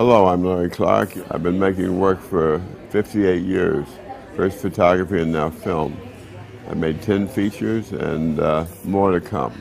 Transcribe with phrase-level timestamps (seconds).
[0.00, 1.10] Hello, I'm Larry Clark.
[1.30, 2.58] I've been making work for
[2.88, 3.86] 58 years,
[4.34, 5.94] first photography and now film.
[6.70, 9.60] I made 10 features and uh, more to come.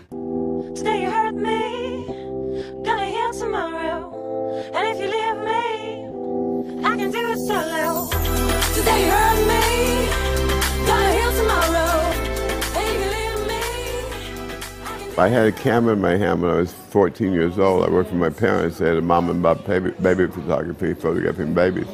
[15.20, 17.86] I had a camera in my hand when I was 14 years old.
[17.86, 18.78] I worked for my parents.
[18.78, 21.88] They had a mom and pop baby, baby photography, photographing babies.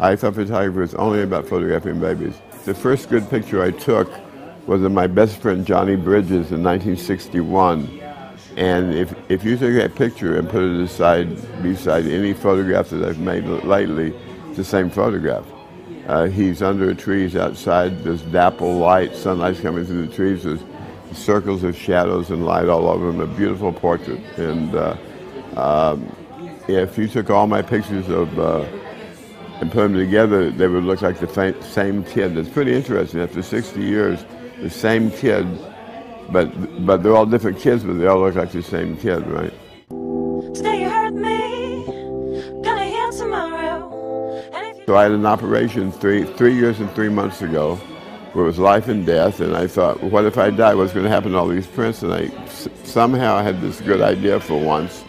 [0.00, 2.34] I thought photography was only about photographing babies.
[2.64, 4.10] The first good picture I took
[4.66, 8.00] was of my best friend Johnny Bridges in 1961.
[8.56, 13.08] And if, if you take that picture and put it aside beside any photograph that
[13.08, 14.12] I've made lately,
[14.48, 15.46] it's the same photograph.
[16.08, 18.02] Uh, he's under the trees outside.
[18.02, 20.42] There's dapple light, sunlight's coming through the trees.
[20.42, 20.62] There's
[21.12, 24.20] circles of shadows and light all over them, a beautiful portrait.
[24.38, 24.96] And uh,
[25.56, 26.14] um,
[26.68, 28.64] if you took all my pictures of uh,
[29.60, 32.36] and put them together, they would look like the same kid.
[32.36, 33.20] It's pretty interesting.
[33.20, 34.24] After 60 years,
[34.60, 35.46] the same kid,
[36.30, 36.46] but
[36.84, 39.52] but they're all different kids, but they all look like the same kid, right?
[40.54, 41.84] Today you hurt me,
[42.62, 44.40] gonna heal tomorrow.
[44.54, 47.78] And if you So I had an operation three three years and three months ago,
[48.36, 50.74] where it was life and death, and I thought, what if I die?
[50.74, 52.02] What's going to happen to all these prints?
[52.02, 55.02] And I s- somehow had this good idea for once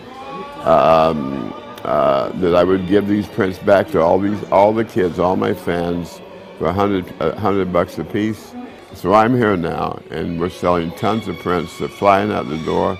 [0.63, 1.53] um,
[1.83, 5.35] uh, that I would give these prints back to all these all the kids, all
[5.35, 6.21] my fans,
[6.57, 8.53] for a hundred a hundred bucks a piece.
[8.93, 11.77] So I'm here now, and we're selling tons of prints.
[11.79, 12.97] They're flying out the door,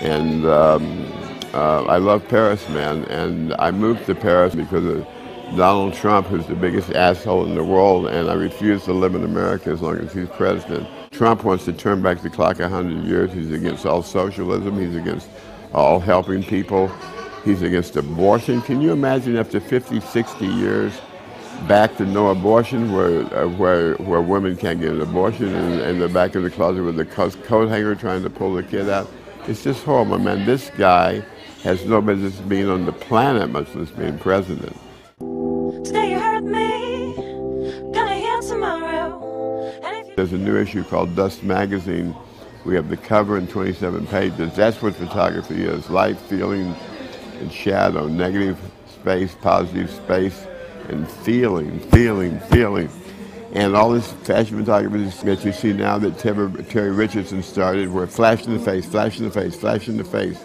[0.00, 1.12] and um,
[1.54, 3.04] uh, I love Paris, man.
[3.06, 5.04] And I moved to Paris because of
[5.54, 9.24] Donald Trump, who's the biggest asshole in the world, and I refuse to live in
[9.24, 10.88] America as long as he's president.
[11.12, 13.32] Trump wants to turn back the clock 100 years.
[13.32, 14.78] He's against all socialism.
[14.78, 15.28] He's against
[15.72, 16.88] all helping people.
[17.44, 18.60] He's against abortion.
[18.62, 20.92] Can you imagine after 50, 60 years
[21.68, 26.00] back to no abortion, where uh, where where women can't get an abortion, and, and
[26.00, 28.90] they're back in the closet with the co- coat hanger trying to pull the kid
[28.90, 29.08] out?
[29.46, 30.44] It's just horrible, man.
[30.44, 31.22] This guy
[31.62, 34.76] has no business being on the planet, much less being president.
[40.16, 42.16] There's a new issue called Dust Magazine.
[42.64, 44.56] We have the cover and 27 pages.
[44.56, 46.74] That's what photography is light, feeling,
[47.38, 50.46] and shadow, negative space, positive space,
[50.88, 52.88] and feeling, feeling, feeling.
[53.52, 58.06] And all this fashion photography that you see now that Terry, Terry Richardson started, where
[58.06, 60.42] flash in the face, flash in the face, flash in the face.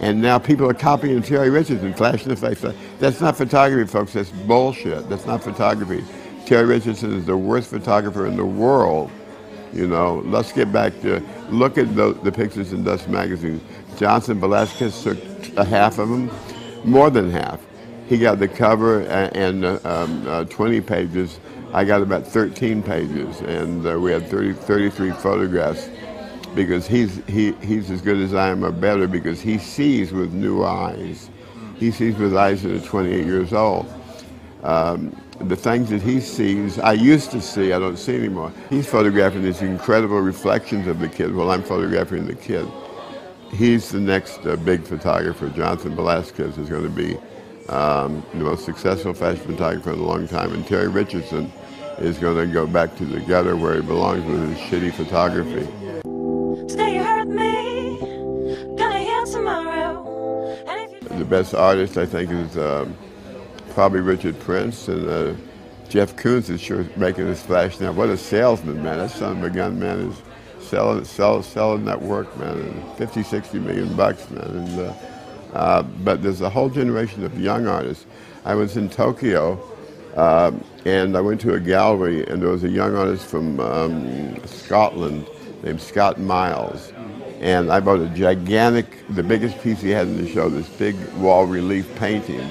[0.00, 2.64] And now people are copying Terry Richardson, flash in the face.
[2.98, 4.14] That's not photography, folks.
[4.14, 5.10] That's bullshit.
[5.10, 6.02] That's not photography.
[6.46, 9.10] Terry Richardson is the worst photographer in the world.
[9.72, 13.60] You know, let's get back to look at the, the pictures in Dust magazine.
[13.96, 15.18] Jonathan Velasquez took
[15.56, 16.30] a half of them,
[16.84, 17.60] more than half.
[18.08, 21.40] He got the cover a- and uh, um, uh, 20 pages.
[21.72, 25.88] I got about 13 pages, and uh, we had 30, 33 photographs
[26.54, 30.32] because he's he, he's as good as I am or better because he sees with
[30.34, 31.30] new eyes.
[31.76, 33.92] He sees with eyes that are 28 years old.
[34.62, 38.52] Um, the things that he sees, I used to see, I don't see anymore.
[38.70, 42.66] He's photographing these incredible reflections of the kid while I'm photographing the kid.
[43.52, 45.48] He's the next uh, big photographer.
[45.50, 47.16] Jonathan Velasquez is going to be
[47.68, 50.52] um, the most successful fashion photographer in a long time.
[50.52, 51.52] And Terry Richardson
[51.98, 55.66] is going to go back to the gutter where he belongs with his shitty photography.
[56.68, 57.98] today you hurt me,
[58.76, 60.64] gonna heal tomorrow.
[60.66, 62.96] And if you The best artist, I think, is um,
[63.72, 65.34] probably Richard Prince, and uh,
[65.88, 67.92] Jeff Koons is sure making his flash now.
[67.92, 68.98] What a salesman, man!
[68.98, 70.22] That son of a gun, man, is
[70.60, 74.44] selling, sell, selling that work, man, and 50, 60 million bucks, man.
[74.44, 74.94] And, uh,
[75.54, 78.06] uh, but there's a whole generation of young artists.
[78.44, 79.60] I was in Tokyo,
[80.16, 80.52] uh,
[80.84, 85.26] and I went to a gallery, and there was a young artist from um, Scotland
[85.62, 86.92] named Scott Myles.
[87.40, 90.96] And I bought a gigantic, the biggest piece he had in the show, this big
[91.14, 92.48] wall relief painting.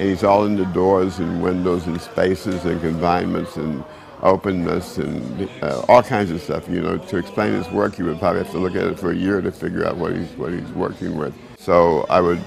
[0.00, 3.84] And he's all in the doors and windows and spaces and confinements and
[4.22, 6.66] openness and uh, all kinds of stuff.
[6.70, 9.10] You know, to explain his work, you would probably have to look at it for
[9.10, 11.34] a year to figure out what he's, what he's working with.
[11.58, 12.40] So I would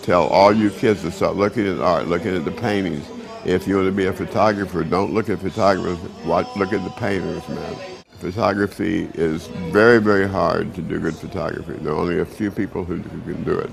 [0.00, 3.06] tell all you kids to start looking at art, looking at the paintings.
[3.44, 6.90] If you want to be a photographer, don't look at photographers, watch, look at the
[6.92, 7.76] painters, man.
[8.18, 11.74] Photography is very, very hard to do good photography.
[11.74, 13.70] There are only a few people who can do it.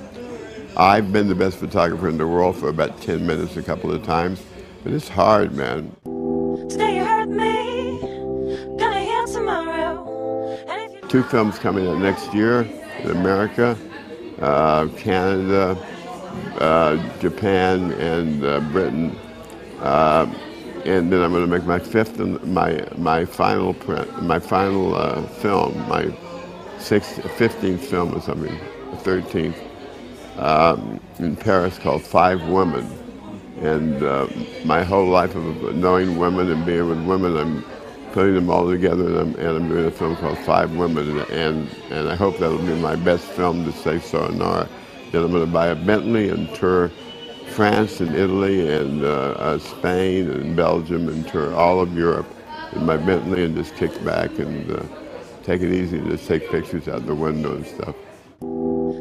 [0.77, 4.03] I've been the best photographer in the world for about 10 minutes a couple of
[4.03, 4.41] times,
[4.83, 5.93] but it's hard, man.
[6.69, 7.99] today you hurt me,
[8.79, 10.65] gonna heal tomorrow.
[10.69, 12.61] And if you Two films coming out next year
[12.99, 13.77] in America,
[14.39, 15.77] uh, Canada,
[16.59, 19.15] uh, Japan, and uh, Britain.
[19.81, 20.33] Uh,
[20.85, 24.95] and then I'm going to make my fifth and my my final print, my final
[24.95, 26.11] uh, film, my
[26.79, 28.57] sixth, 15th film or something,
[29.03, 29.70] 13th,
[30.37, 32.85] um, in Paris called Five Women.
[33.61, 34.27] And uh,
[34.65, 37.63] my whole life of knowing women and being with women, I'm
[38.11, 41.29] putting them all together, and I'm, and I'm doing a film called Five Women, and,
[41.29, 44.67] and, and I hope that'll be my best film to say so Nora.
[45.11, 46.91] Then I'm going to buy a Bentley and tour
[47.51, 52.27] France and Italy and uh, uh, Spain and Belgium and tour all of Europe
[52.73, 54.83] in my Bentley and just kick back and uh,
[55.43, 57.95] take it easy and just take pictures out the window and stuff.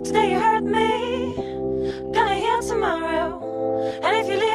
[0.05, 1.35] Today you hurt me,
[2.13, 3.41] gonna heal tomorrow.
[4.03, 4.50] And if you leave,